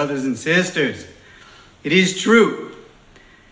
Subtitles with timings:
[0.00, 1.06] brothers and sisters.
[1.84, 2.74] It is true.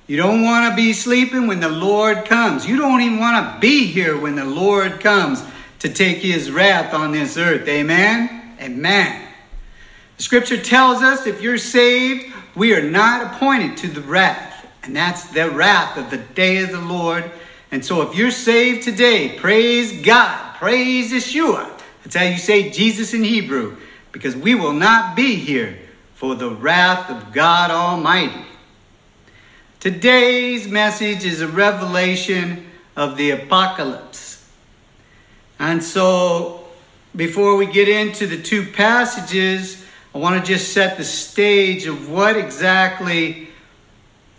[0.07, 2.67] You don't want to be sleeping when the Lord comes.
[2.67, 5.45] You don't even want to be here when the Lord comes
[5.81, 7.69] to take his wrath on this earth.
[7.69, 8.57] Amen?
[8.63, 9.29] Amen.
[10.17, 14.67] The scripture tells us if you're saved, we are not appointed to the wrath.
[14.85, 17.31] And that's the wrath of the day of the Lord.
[17.73, 20.57] And so if you're saved today, praise God.
[20.57, 21.71] Praise Yeshua.
[22.05, 23.77] That's how you say Jesus in Hebrew.
[24.13, 25.79] Because we will not be here
[26.19, 28.45] for the wrath of God Almighty.
[29.79, 34.51] Today's message is a revelation of the apocalypse.
[35.61, 36.67] And so,
[37.15, 42.11] before we get into the two passages, I want to just set the stage of
[42.11, 43.51] what exactly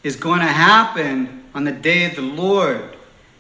[0.04, 2.98] is going to happen on the day of the Lord.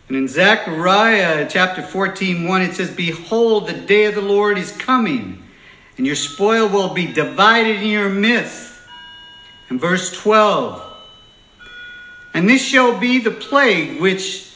[0.08, 4.72] And in Zechariah chapter 14, 1, it says, Behold, the day of the Lord is
[4.72, 5.44] coming,
[6.00, 8.72] and your spoil will be divided in your midst.
[9.70, 10.82] And verse 12,
[12.34, 14.50] and this shall be the plague which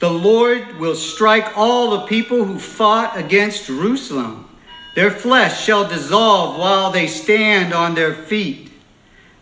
[0.00, 4.48] the Lord will strike all the people who fought against Jerusalem.
[4.96, 8.72] Their flesh shall dissolve while they stand on their feet.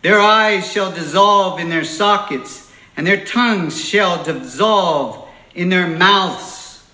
[0.02, 6.84] Their eyes shall dissolve in their sockets, and their tongues shall dissolve in their mouths.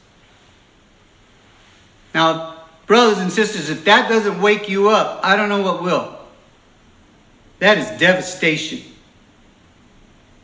[2.14, 2.53] Now,
[2.86, 6.18] brothers and sisters, if that doesn't wake you up, I don't know what will.
[7.58, 8.82] That is devastation.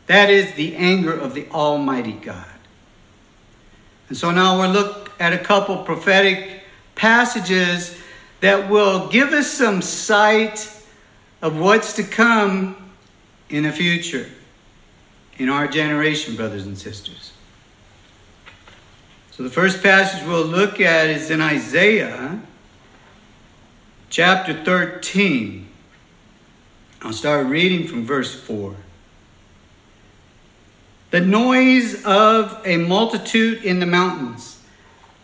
[0.07, 2.45] That is the anger of the Almighty God.
[4.09, 6.63] And so now we'll look at a couple prophetic
[6.95, 7.97] passages
[8.41, 10.69] that will give us some sight
[11.41, 12.91] of what's to come
[13.49, 14.29] in the future
[15.37, 17.30] in our generation, brothers and sisters.
[19.41, 22.39] So the first passage we'll look at is in Isaiah
[24.11, 25.67] chapter 13.
[27.01, 28.75] I'll start reading from verse 4.
[31.09, 34.61] The noise of a multitude in the mountains,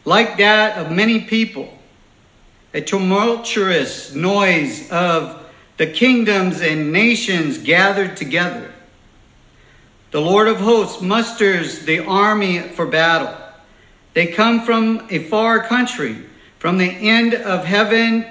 [0.04, 1.78] like that of many people,
[2.74, 5.48] a tumultuous noise of
[5.78, 8.74] the kingdoms and nations gathered together.
[10.10, 13.44] The Lord of hosts musters the army for battle.
[14.14, 16.18] They come from a far country,
[16.60, 18.26] from the end of heaven,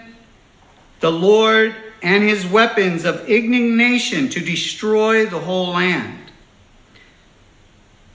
[1.00, 6.18] the Lord and his weapons of indignation to destroy the whole land.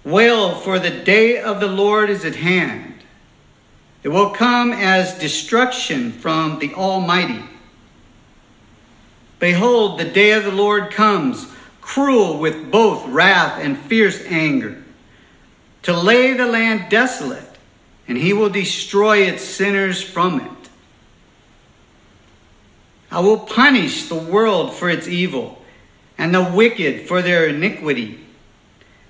[0.03, 2.95] Wail, for the day of the Lord is at hand.
[4.03, 7.43] It will come as destruction from the Almighty.
[9.39, 11.47] Behold, the day of the Lord comes,
[11.81, 14.83] cruel with both wrath and fierce anger,
[15.83, 17.50] to lay the land desolate,
[18.07, 20.69] and he will destroy its sinners from it.
[23.11, 25.63] I will punish the world for its evil,
[26.17, 28.19] and the wicked for their iniquity.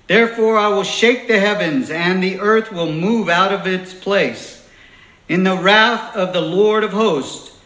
[0.08, 4.68] Therefore, I will shake the heavens, and the earth will move out of its place
[5.28, 7.56] in the wrath of the Lord of hosts,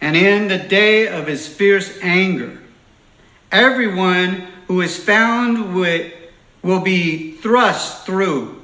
[0.00, 2.58] and in the day of his fierce anger.
[3.52, 8.59] Everyone who is found will be thrust through,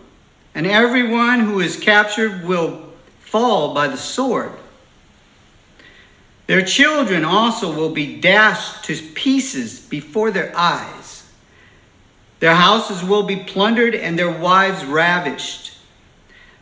[0.56, 2.82] and everyone who is captured will
[3.20, 4.52] fall by the sword.
[6.46, 11.30] Their children also will be dashed to pieces before their eyes.
[12.40, 15.76] Their houses will be plundered and their wives ravished.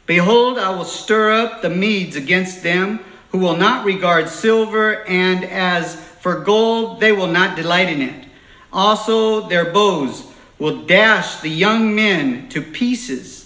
[0.06, 2.98] Behold, I will stir up the Medes against them,
[3.30, 8.24] who will not regard silver, and as for gold, they will not delight in it.
[8.72, 10.26] Also, their bows
[10.58, 13.43] will dash the young men to pieces,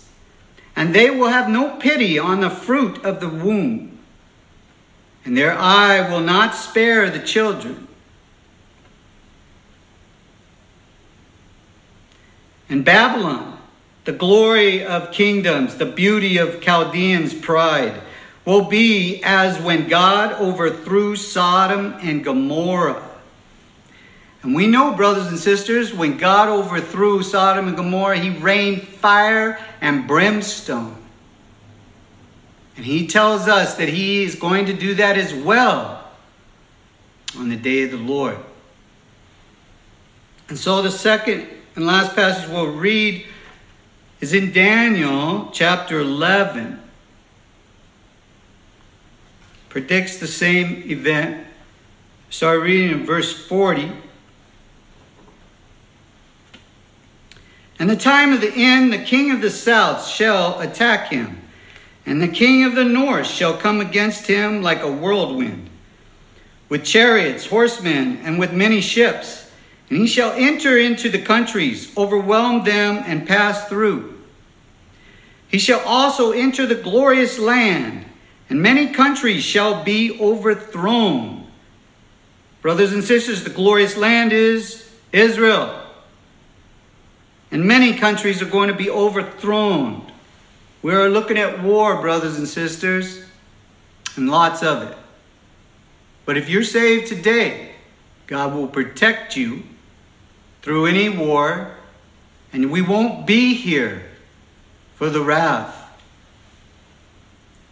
[0.79, 3.99] and they will have no pity on the fruit of the womb.
[5.25, 7.89] And their eye will not spare the children.
[12.69, 13.59] And Babylon,
[14.05, 18.01] the glory of kingdoms, the beauty of Chaldeans' pride,
[18.45, 23.03] will be as when God overthrew Sodom and Gomorrah.
[24.43, 29.59] And we know, brothers and sisters, when God overthrew Sodom and Gomorrah, he rained fire
[29.81, 30.97] and brimstone.
[32.77, 36.09] And he tells us that he is going to do that as well
[37.37, 38.39] on the day of the Lord.
[40.49, 43.27] And so the second and last passage we'll read
[44.21, 46.81] is in Daniel chapter 11.
[49.69, 51.47] Predicts the same event.
[52.31, 53.93] Start reading in verse 40.
[57.79, 61.41] And the time of the end, the king of the south shall attack him,
[62.05, 65.71] and the king of the north shall come against him like a whirlwind.
[66.69, 69.51] with chariots, horsemen, and with many ships.
[69.91, 74.19] And he shall enter into the countries, overwhelm them, and pass through.
[75.49, 78.05] He shall also enter the glorious land,
[78.51, 81.47] and many countries shall be overthrown.
[82.61, 85.78] Brothers and sisters, the glorious land is Israel.
[87.51, 90.11] And many countries are going to be overthrown.
[90.83, 93.25] We're looking at war, brothers and sisters,
[94.17, 94.97] and lots of it.
[96.25, 97.73] But if you're saved today,
[98.27, 99.63] God will protect you
[100.61, 101.75] through any war,
[102.53, 104.05] and we won't be here
[104.97, 105.75] for the wrath.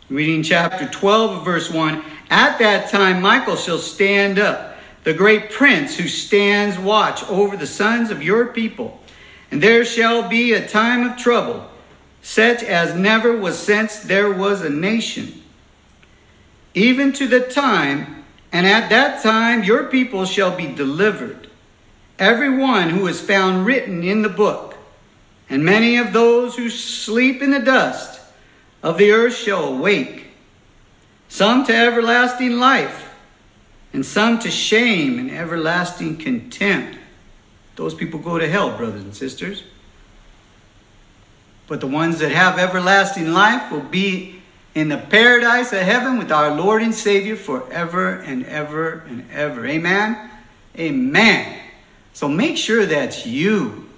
[0.08, 5.96] Reading chapter 12 verse 1 At that time Michael shall stand up, the great prince
[5.96, 9.00] who stands watch over the sons of your people.
[9.50, 11.68] And there shall be a time of trouble,
[12.22, 15.42] such as never was since there was a nation.
[16.74, 21.48] Even to the time and at that time your people shall be delivered,
[22.18, 24.76] every one who is found written in the book.
[25.48, 28.20] And many of those who sleep in the dust
[28.82, 30.28] of the earth shall awake,
[31.28, 33.14] some to everlasting life,
[33.92, 36.98] and some to shame and everlasting contempt.
[37.76, 39.62] Those people go to hell, brothers and sisters.
[41.68, 44.40] But the ones that have everlasting life will be
[44.74, 49.66] in the paradise of heaven with our Lord and Savior forever and ever and ever.
[49.66, 50.30] Amen?
[50.78, 51.60] Amen.
[52.12, 53.88] So make sure that's you.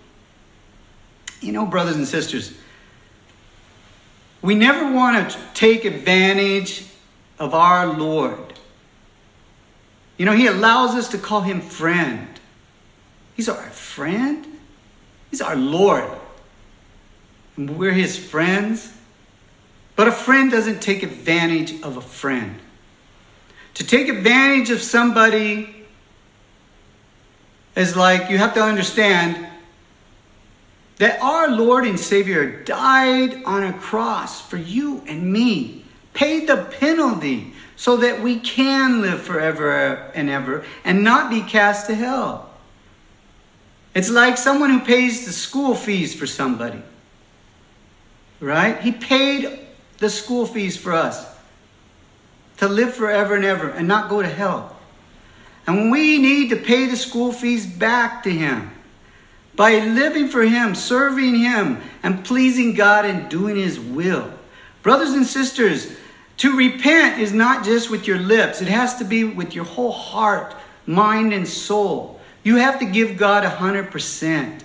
[1.40, 2.56] You know, brothers and sisters,
[4.42, 6.84] we never want to take advantage
[7.38, 8.54] of our Lord.
[10.16, 12.38] You know, He allows us to call Him friend.
[13.38, 14.44] He's our friend,
[15.31, 16.11] He's our Lord.
[17.56, 18.93] And we're His friends.
[19.94, 22.58] But a friend doesn't take advantage of a friend.
[23.75, 25.87] To take advantage of somebody
[27.76, 29.46] is like you have to understand
[30.96, 36.64] that our Lord and Savior died on a cross for you and me, paid the
[36.81, 42.47] penalty so that we can live forever and ever and not be cast to hell.
[43.98, 46.80] It's like someone who pays the school fees for somebody,
[48.38, 48.80] right?
[48.80, 49.58] He paid
[49.98, 51.26] the school fees for us
[52.58, 54.76] to live forever and ever and not go to hell.
[55.66, 58.70] And we need to pay the school fees back to Him
[59.56, 64.32] by living for Him, serving Him, and pleasing God and doing His will.
[64.84, 65.90] Brothers and sisters,
[66.36, 69.90] to repent is not just with your lips, it has to be with your whole
[69.90, 70.54] heart,
[70.86, 72.17] mind, and soul.
[72.43, 74.62] You have to give God 100%.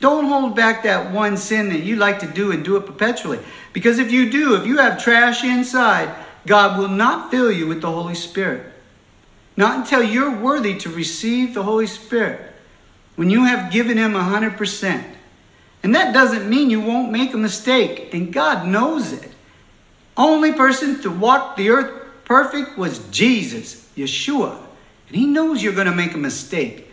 [0.00, 3.40] Don't hold back that one sin that you like to do and do it perpetually.
[3.72, 6.14] Because if you do, if you have trash inside,
[6.46, 8.72] God will not fill you with the Holy Spirit.
[9.56, 12.40] Not until you're worthy to receive the Holy Spirit.
[13.16, 15.04] When you have given Him 100%.
[15.82, 18.14] And that doesn't mean you won't make a mistake.
[18.14, 19.32] And God knows it.
[20.16, 24.56] Only person to walk the earth perfect was Jesus, Yeshua.
[25.08, 26.87] And He knows you're going to make a mistake.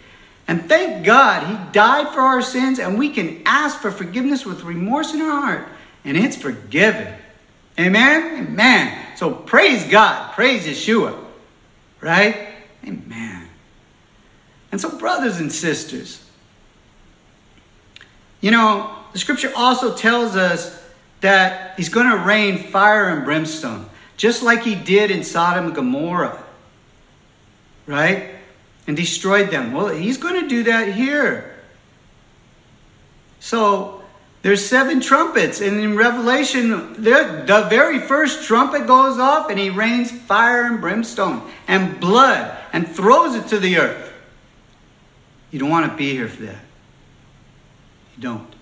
[0.48, 4.64] And thank God He died for our sins, and we can ask for forgiveness with
[4.64, 5.68] remorse in our heart,
[6.04, 7.14] and it's forgiven.
[7.80, 8.48] Amen?
[8.48, 9.18] Amen.
[9.18, 10.34] So praise God.
[10.34, 11.18] Praise Yeshua.
[12.00, 12.50] Right?
[12.86, 13.48] Amen.
[14.72, 16.22] And so, brothers and sisters,
[18.42, 20.84] you know, the scripture also tells us
[21.22, 25.76] that He's going to rain fire and brimstone, just like He did in Sodom and
[25.76, 26.44] Gomorrah.
[27.88, 28.35] Right?
[28.88, 29.74] And destroyed them.
[29.74, 31.56] Well, he's going to do that here.
[33.40, 34.04] So
[34.42, 40.12] there's seven trumpets, and in Revelation, the very first trumpet goes off, and he rains
[40.12, 44.14] fire and brimstone and blood and throws it to the earth.
[45.52, 46.64] You don't want to be here for that.
[48.16, 48.56] You don't.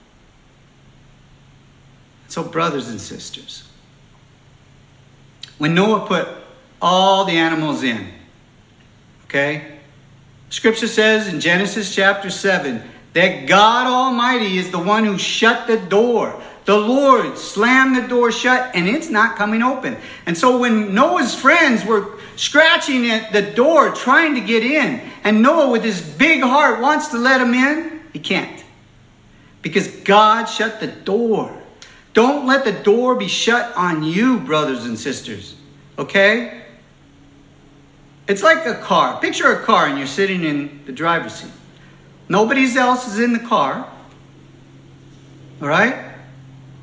[2.28, 3.68] So, brothers and sisters,
[5.58, 6.28] when Noah put
[6.82, 8.08] all the animals in,
[9.26, 9.80] okay,
[10.54, 12.80] Scripture says in Genesis chapter 7
[13.14, 16.40] that God Almighty is the one who shut the door.
[16.66, 19.98] The Lord slammed the door shut and it's not coming open.
[20.28, 25.42] And so when Noah's friends were scratching at the door trying to get in, and
[25.42, 28.64] Noah with his big heart wants to let him in, he can't.
[29.64, 31.52] Because God shut the door.
[32.14, 35.56] Don't let the door be shut on you, brothers and sisters.
[35.98, 36.63] Okay?
[38.28, 39.20] It's like a car.
[39.20, 41.52] Picture a car and you're sitting in the driver's seat.
[42.30, 43.90] Nobody else is in the car.
[45.62, 46.16] All right?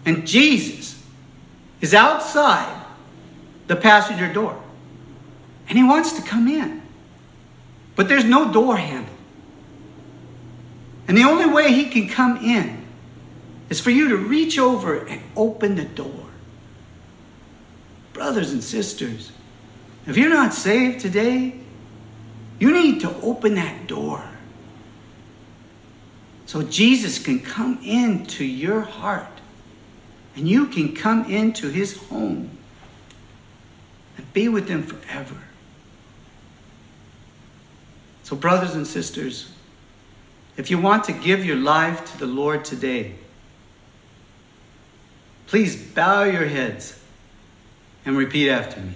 [0.04, 1.02] And Jesus
[1.80, 2.84] is outside
[3.66, 4.60] the passenger door.
[5.68, 6.82] And he wants to come in.
[7.96, 9.14] but there's no door handle.
[11.06, 12.86] And the only way he can come in
[13.68, 16.26] is for you to reach over and open the door.
[18.12, 19.32] Brothers and sisters,
[20.06, 21.54] if you're not saved today,
[22.58, 24.22] you need to open that door
[26.46, 29.40] so Jesus can come into your heart
[30.34, 32.50] and you can come into his home
[34.16, 35.36] and be with him forever.
[38.24, 39.52] So, brothers and sisters,
[40.56, 43.14] if you want to give your life to the Lord today,
[45.46, 47.00] please bow your heads
[48.04, 48.94] and repeat after me.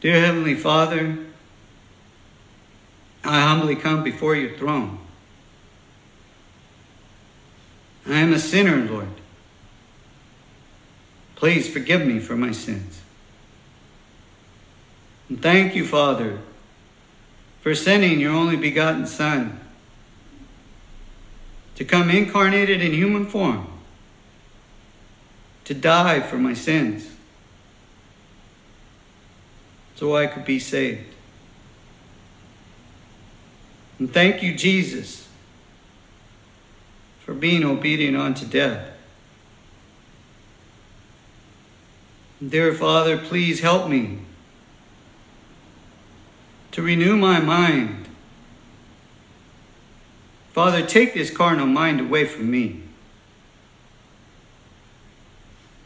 [0.00, 1.18] Dear Heavenly Father,
[3.24, 4.98] I humbly come before your throne.
[8.06, 9.08] I am a sinner, Lord.
[11.34, 13.00] Please forgive me for my sins.
[15.28, 16.38] And thank you, Father,
[17.60, 19.60] for sending your only begotten Son
[21.74, 23.66] to come incarnated in human form,
[25.64, 27.08] to die for my sins,
[29.98, 31.12] so I could be saved.
[33.98, 35.26] And thank you, Jesus,
[37.24, 38.90] for being obedient unto death.
[42.46, 44.20] Dear Father, please help me
[46.70, 48.06] to renew my mind.
[50.52, 52.82] Father, take this carnal mind away from me.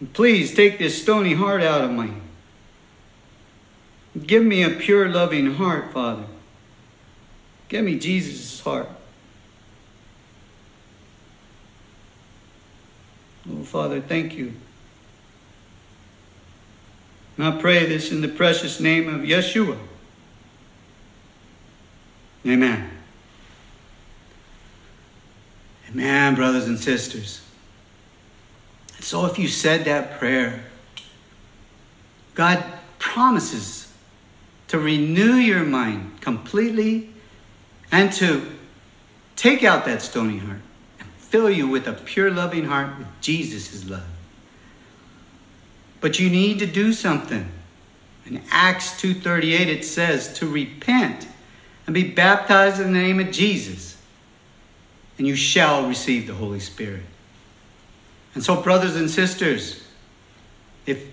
[0.01, 2.13] And please take this stony heart out of me.
[4.21, 6.25] Give me a pure, loving heart, Father.
[7.69, 8.89] Give me Jesus' heart.
[13.51, 14.53] Oh, Father, thank you.
[17.37, 19.79] And I pray this in the precious name of Yeshua.
[22.47, 22.91] Amen.
[25.91, 27.41] Amen, brothers and sisters.
[29.01, 30.65] So if you said that prayer,
[32.35, 32.63] God
[32.99, 33.92] promises
[34.73, 37.07] to renew your mind completely
[37.91, 38.41] and to
[39.37, 40.63] take out that stony heart
[40.99, 44.03] and fill you with a pure, loving heart with Jesus' love.
[46.01, 47.47] But you need to do something.
[48.25, 51.29] In Acts 2:38 it says to repent
[51.87, 53.99] and be baptized in the name of Jesus,
[55.19, 57.05] and you shall receive the Holy Spirit.
[58.35, 59.85] And so, brothers and sisters,
[60.87, 61.05] if,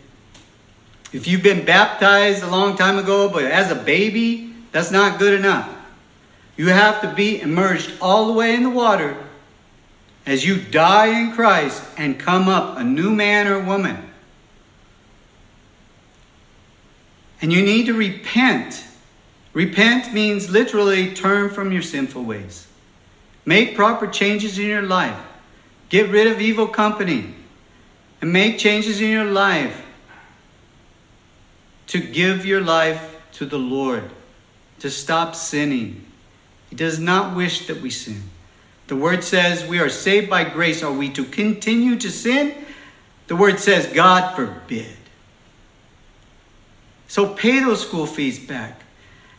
[1.11, 5.33] if you've been baptized a long time ago, but as a baby, that's not good
[5.33, 5.69] enough.
[6.57, 9.17] You have to be immersed all the way in the water
[10.25, 13.97] as you die in Christ and come up a new man or woman.
[17.41, 18.85] And you need to repent
[19.53, 22.67] Repent means literally turn from your sinful ways.
[23.45, 25.19] Make proper changes in your life.
[25.89, 27.33] Get rid of evil company.
[28.21, 29.85] And make changes in your life
[31.89, 34.09] to give your life to the Lord,
[34.79, 36.05] to stop sinning.
[36.69, 38.23] He does not wish that we sin.
[38.87, 40.83] The word says we are saved by grace.
[40.83, 42.55] Are we to continue to sin?
[43.27, 44.95] The word says, God forbid.
[47.07, 48.81] So pay those school fees back.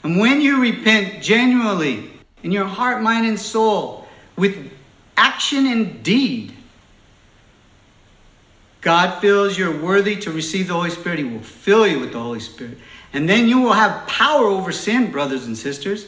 [0.02, 2.10] And when you repent genuinely
[2.42, 4.72] in your heart, mind, and soul with
[5.16, 6.56] action and deed,
[8.80, 11.18] God feels you're worthy to receive the Holy Spirit.
[11.18, 12.78] He will fill you with the Holy Spirit.
[13.12, 16.06] And then you will have power over sin, brothers and sisters.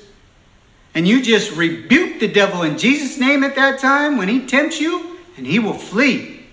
[0.94, 4.80] And you just rebuke the devil in Jesus' name at that time when he tempts
[4.80, 6.44] you, and he will flee.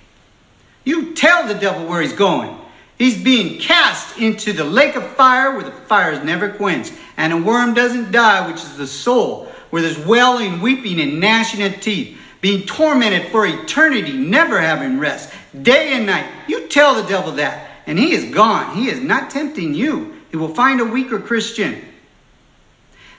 [0.83, 2.57] You tell the devil where he's going.
[2.97, 7.33] He's being cast into the lake of fire where the fire is never quenched and
[7.33, 11.81] a worm doesn't die, which is the soul, where there's wailing, weeping, and gnashing of
[11.81, 15.29] teeth, being tormented for eternity, never having rest,
[15.61, 16.25] day and night.
[16.47, 18.75] You tell the devil that, and he is gone.
[18.75, 20.15] He is not tempting you.
[20.31, 21.83] He will find a weaker Christian.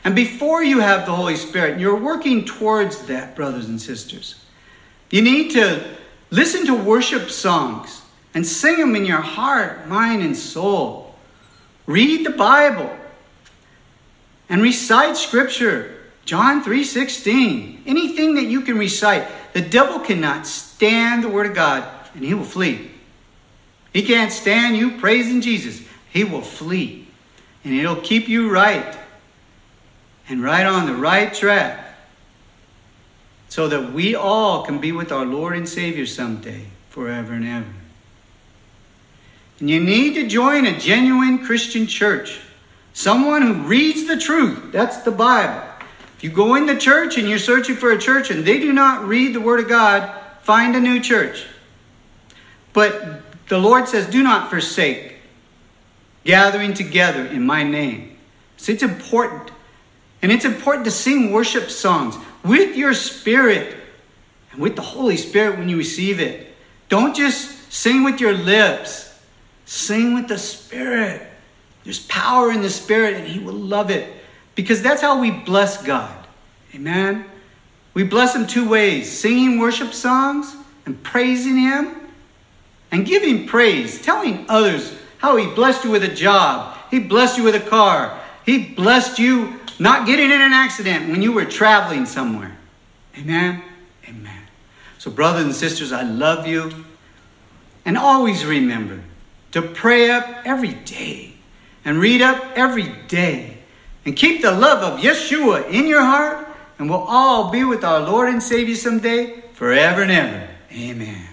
[0.05, 4.43] And before you have the Holy Spirit, you're working towards that, brothers and sisters.
[5.11, 5.83] You need to
[6.31, 11.15] listen to worship songs and sing them in your heart, mind, and soul.
[11.87, 12.97] Read the Bible
[14.49, 15.97] and recite scripture.
[16.25, 17.83] John 3:16.
[17.87, 19.27] Anything that you can recite.
[19.53, 22.91] The devil cannot stand the word of God and he will flee.
[23.93, 25.83] He can't stand you praising Jesus.
[26.11, 27.09] He will flee.
[27.65, 28.97] And it'll keep you right
[30.29, 31.95] and right on the right track
[33.49, 37.67] so that we all can be with our Lord and Savior someday, forever and ever.
[39.59, 42.41] And you need to join a genuine Christian church
[42.93, 44.73] Someone who reads the truth.
[44.73, 45.63] That's the Bible.
[46.17, 48.73] If you go in the church and you're searching for a church and they do
[48.73, 51.47] not read the Word of God, find a new church.
[52.73, 55.17] But the Lord says, do not forsake
[56.25, 58.17] gathering together in my name.
[58.57, 59.51] So it's important.
[60.23, 63.77] And it's important to sing worship songs with your spirit
[64.53, 66.55] and with the Holy Spirit when you receive it.
[66.89, 69.19] Don't just sing with your lips,
[69.65, 71.23] sing with the Spirit.
[71.85, 74.13] There's power in the Spirit, and He will love it
[74.55, 76.27] because that's how we bless God.
[76.75, 77.25] Amen.
[77.95, 82.00] We bless Him two ways singing worship songs and praising Him
[82.91, 87.45] and giving praise, telling others how He blessed you with a job, He blessed you
[87.45, 92.05] with a car, He blessed you not getting in an accident when you were traveling
[92.05, 92.57] somewhere.
[93.17, 93.63] Amen.
[94.07, 94.43] Amen.
[94.99, 96.85] So, brothers and sisters, I love you.
[97.87, 99.01] And always remember
[99.53, 101.33] to pray up every day
[101.85, 103.57] and read up every day
[104.05, 106.47] and keep the love of Yeshua in your heart,
[106.79, 110.49] and we'll all be with our Lord and Savior someday, forever and ever.
[110.73, 111.30] Amen.